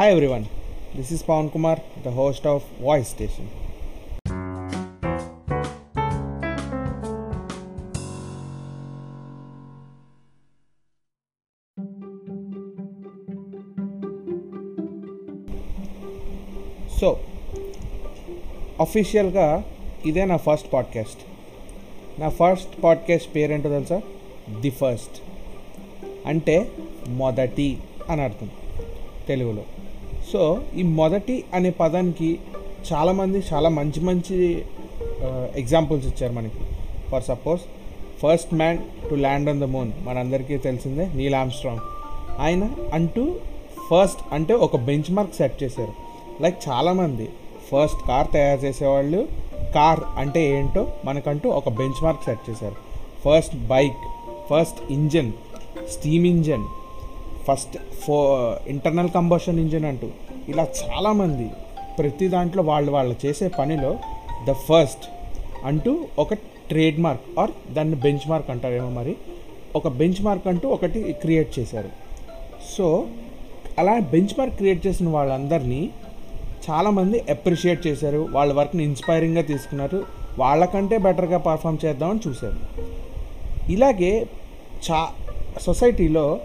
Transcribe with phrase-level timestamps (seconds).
[0.00, 0.44] Hi everyone,
[0.98, 3.46] this is Pawan Kumar, the host of Voice Station.
[17.00, 17.18] So
[18.80, 19.64] అఫీషియల్గా
[20.06, 21.20] ఇదే నా first podcast
[22.20, 24.02] నా first podcast పేరేంటో తెలుసా?
[24.60, 25.22] ది ఫస్ట్
[26.26, 26.70] అంటే
[27.08, 27.78] మొదటి
[28.08, 28.50] అని అర్థం.
[29.28, 29.62] తెలుగులో.
[30.32, 30.42] సో
[30.76, 32.28] ఈ మొదటి అనే పదానికి
[32.90, 34.36] చాలామంది చాలా మంచి మంచి
[35.60, 36.60] ఎగ్జాంపుల్స్ ఇచ్చారు మనకి.
[37.10, 37.62] For suppose
[38.22, 38.78] first man
[39.10, 41.82] to land on the moon మనందరికీ తెలిసిందే నీల్ ఆమ్స్ట్రాంగ్
[42.44, 43.24] ఆయన అంటూ
[43.88, 45.92] ఫస్ట్ అంటే ఒక బెంచ్ మార్క్ సెట్ చేశారు.
[46.42, 47.26] లైక్ చాలామంది
[47.68, 49.20] ఫస్ట్ కార్ తయారు చేసేవాళ్ళు
[49.74, 52.76] కార్ అంటే ఏంటో మనకంటూ ఒక బెంచ్ మార్క్ సెట్ చేశారు.
[53.24, 54.02] First bike
[54.50, 55.30] first engine
[55.94, 56.64] steam engine
[57.48, 58.16] first ఫో
[58.68, 60.08] ఇంటర్నల్ కంబషన్ ఇంజిన్ అంటూ.
[60.48, 61.50] ఇలా చాలామంది
[61.98, 63.96] ప్రతి దాంట్లో వాళ్ళు వాళ్ళు చేసే పనిలో
[64.48, 65.04] ద ఫస్ట్
[65.64, 69.16] అంటూ ఒక ట్రేడ్ మార్క్ ఆర్ దాన్ని బెంచ్ మార్క్ అంటారేమో మరి.
[69.76, 71.88] ఒక బెంచ్ మార్క్ అంటూ ఒకటి క్రియేట్ చేశారు.
[72.78, 73.06] సో
[73.78, 75.90] అలా బెంచ్ మార్క్ క్రియేట్ చేసిన వాళ్ళందరినీ
[76.70, 78.28] చాలామంది అప్రిషియేట్ చేశారు.
[78.32, 80.04] వాళ్ళ వర్క్ని ఇన్స్పైరింగ్గా తీసుకున్నారు.
[80.38, 82.56] వాళ్ళకంటే బెటర్గా పర్ఫామ్ చేద్దామని చూశారు.
[83.72, 84.26] ఇలాగే
[84.90, 85.08] చా
[85.60, 86.40] సొసైటీలో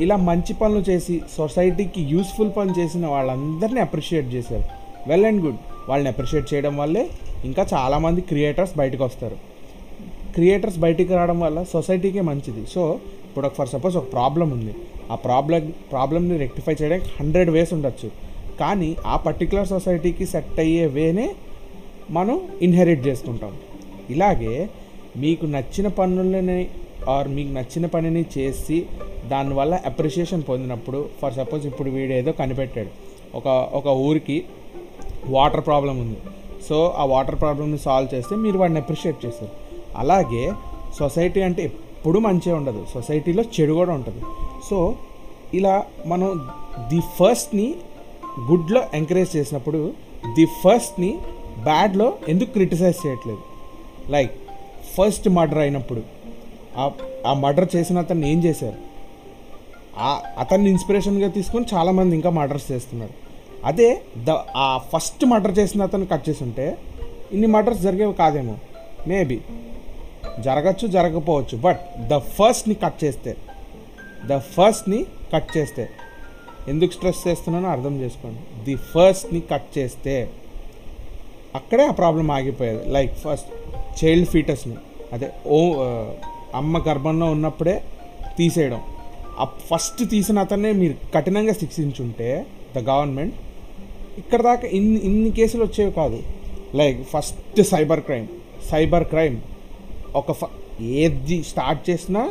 [0.00, 4.64] ఇలా మంచి పనులు చేసి సొసైటీకి యూస్ఫుల్ పని చేసిన వాళ్ళందరినీ అప్రిషియేట్ చేశారు.
[5.08, 5.56] Well and good.
[5.88, 7.08] వాళ్ళని అప్రిషియేట్ చేయడం వల్లే
[7.44, 9.36] ఇంకా చాలామంది క్రియేటర్స్ బయటకు వస్తారు.
[10.34, 12.66] క్రియేటర్స్ బయటికి రావడం వల్ల సొసైటీకే మంచిది.
[12.74, 14.74] సో ఇప్పుడు ఫర్ సపోజ్ ఒక ప్రాబ్లం ఉంది.
[15.10, 18.10] ఆ ప్రాబ్లం ప్రాబ్లమ్ని రెక్టిఫై చేయడానికి హండ్రెడ్ వేస్ ఉండొచ్చు.
[18.60, 21.34] కానీ ఆ పర్టికులర్ సొసైటీకి సెట్ అయ్యే వేనే
[22.10, 23.52] మనం ఇన్హెరిట్ చేసుకుంటాం.
[24.10, 24.68] ఇలాగే
[25.16, 26.68] మీకు నచ్చిన పనులని
[27.08, 28.86] ఆర్ మీకు నచ్చిన పనిని చేసి
[29.26, 32.88] దానివల్ల అప్రిషియేషన్ పొందినప్పుడు ఫర్ సపోజ్ ఇప్పుడు వీడు ఏదో కనిపెట్టాడు.
[33.36, 34.44] ఒక ఒక ఊరికి
[35.26, 36.18] వాటర్ ప్రాబ్లం ఉంది.
[36.68, 39.52] సో ఆ వాటర్ ప్రాబ్లమ్ని సాల్వ్ చేస్తే మీరు వాడిని అప్రిషియేట్ చేస్తారు.
[39.96, 40.52] అలాగే
[40.98, 42.86] సొసైటీ అంటే ఎప్పుడు మంచిగా ఉండదు.
[42.94, 44.22] సొసైటీలో చెడు కూడా ఉంటుంది.
[44.70, 44.96] సో
[45.54, 46.48] ఇలా మనం
[46.88, 47.74] ది ఫస్ట్ని
[48.50, 49.92] గుడ్లో ఎంకరేజ్ చేసినప్పుడు
[50.34, 51.18] ది ఫస్ట్ని
[51.64, 53.38] బ్యాడ్లో ఎందుకు క్రిటిసైజ్ చేయట్లేదు?
[54.10, 54.32] లైక్
[54.98, 56.02] ఫస్ట్ మర్డర్ అయినప్పుడు.
[57.26, 58.87] ఆ మర్డర్ చేసిన అతన్ని ఏం చేశారు?
[60.42, 63.14] అతన్ని ఇన్స్పిరేషన్గా తీసుకొని చాలామంది ఇంకా మర్డర్స్ చేస్తున్నారు.
[63.64, 63.88] అదే
[64.26, 64.30] ద
[64.64, 66.66] ఆ ఫస్ట్ మర్డర్ చేసిన అతను కట్ చేసి ఉంటే
[67.32, 68.56] ఇన్ని మర్డర్స్ జరిగేవి కాదేమో.
[69.10, 69.38] మేబీ
[70.46, 71.56] జరగచ్చు జరగకపోవచ్చు.
[71.66, 73.32] బట్ ద ఫస్ట్ని కట్ చేస్తే
[74.30, 75.00] ద ఫస్ట్ని
[75.32, 75.88] కట్ చేస్తే
[76.68, 78.40] ఎందుకు స్ట్రెస్ చేస్తున్నానో అర్థం చేసుకోండి.
[78.64, 80.14] ది ఫస్ట్ని కట్ చేస్తే
[81.58, 82.82] అక్కడే ఆ ప్రాబ్లం ఆగిపోయేది.
[82.96, 83.50] లైక్ ఫస్ట్
[84.00, 84.76] చైల్డ్ ఫీటర్స్ని
[85.12, 85.58] అదే ఓ
[86.60, 87.76] అమ్మ గర్భంలో ఉన్నప్పుడే
[88.38, 88.80] తీసేయడం.
[89.38, 93.34] ఆ ఫస్ట్ తీసిన అతన్నే మీరు కఠినంగా శిక్షించుంటే ద గవర్నమెంట్
[94.18, 96.22] ఇక్కడ దాకా ఇన్ని ఇన్ని కేసులు వచ్చేవి కాదు.
[96.74, 98.28] Like first cyber crime
[98.70, 99.36] cyber crime
[100.16, 100.48] ఒక ఫ
[100.82, 102.22] ఏది స్టార్ట్ చేసినా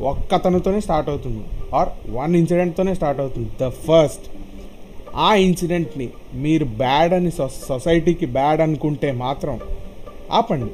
[0.00, 1.44] ఒక్కతనితోనే స్టార్ట్ అవుతుంది.
[1.74, 3.50] ఆర్ వన్ ఇన్సిడెంట్తోనే స్టార్ట్ అవుతుంది.
[3.60, 4.26] The first.
[5.16, 7.30] ఆ ఇన్సిడెంట్ని మీరు బ్యాడ్ అని
[7.68, 9.60] సొసైటీకి బ్యాడ్ అనుకుంటే మాత్రం
[10.32, 10.70] ఆపండి.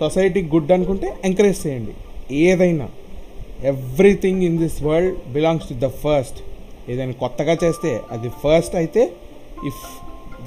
[0.00, 1.94] సొసైటీకి గుడ్ అనుకుంటే ఎంకరేజ్ చేయండి.
[2.34, 2.88] ఏదైనా.
[3.72, 6.38] Everything in this world belongs to the first
[6.90, 9.02] ఏదైనా కొత్తగా చేస్తే అది ఫస్ట్ అయితే
[9.70, 9.82] ఇఫ్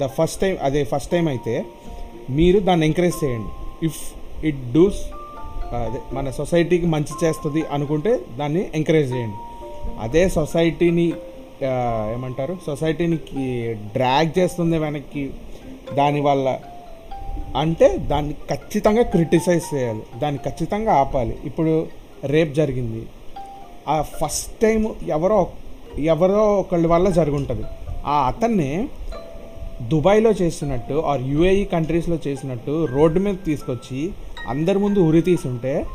[0.00, 1.54] ద ఫస్ట్ టైం అదే ఫస్ట్ టైం అయితే
[2.30, 3.50] మీరు దాన్ని ఎంకరేజ్ చేయండి.
[3.88, 4.00] ఇఫ్
[4.48, 5.00] ఇట్ డూస్
[5.78, 9.38] అదే మన సొసైటీకి మంచి చేస్తుంది అనుకుంటే దాన్ని ఎంకరేజ్ చేయండి.
[10.06, 11.06] అదే సొసైటీని
[12.14, 12.54] ఏమంటారు?
[12.66, 13.18] సొసైటీని
[13.94, 15.30] డ్రాగ్ చేస్తుంది వెనక్కి
[15.94, 16.58] దానివల్ల
[17.56, 20.02] అంటే దాన్ని ఖచ్చితంగా క్రిటిసైజ్ చేయాలి.
[20.22, 21.34] దాన్ని ఖచ్చితంగా ఆపాలి.
[21.44, 21.86] ఇప్పుడు
[22.24, 23.06] రేప్ జరిగింది.
[23.88, 25.46] ఆ ఫస్ట్ టైం ఎవరో
[25.98, 27.64] ఎవరో ఒకళ్ళ వల్ల జరుగుంటుంది.
[28.06, 28.88] ఆ అతన్నే
[29.82, 34.10] దుబాయ్లో చేసినట్టు ఆర్ యుఏఈ కంట్రీస్లో చేసినట్టు రోడ్డు మీద తీసుకొచ్చి
[34.48, 35.86] అందరి ముందు ఉరి తీసుంటే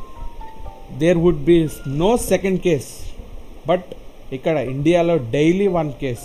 [0.97, 2.85] there would be no second case
[3.67, 3.85] but
[4.33, 6.19] ఇక్కడ ఇండియాలో డైలీ వన్ కేస్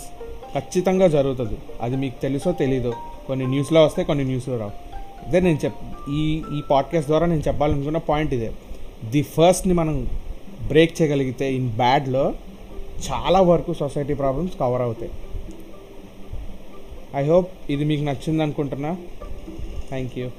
[0.55, 1.57] ఖచ్చితంగా జరుగుతుంది.
[1.81, 2.93] అది మీకు తెలుసో తెలీదో
[3.27, 4.71] కొన్ని న్యూస్లో వస్తే కొన్ని న్యూస్లో రావు.
[5.27, 5.75] అదే నేను చెప్
[6.11, 8.51] ఈ ఈ పాడ్కాస్ట్ ద్వారా నేను చెప్పాలనుకున్న పాయింట్ ఇదే.
[9.11, 10.07] ది ఫస్ట్ని మనం
[10.67, 12.33] బ్రేక్ చేయగలిగితే ఇన్ బ్యాడ్లో
[13.07, 15.11] చాలా వరకు సొసైటీ ప్రాబ్లమ్స్ కవర్ అవుతాయి.
[17.15, 18.91] ఐ హోప్ ఇది మీకు నచ్చింది అనుకుంటున్నా
[19.89, 20.29] థ్యాంక్ యూ.